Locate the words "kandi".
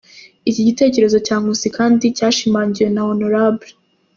1.77-2.05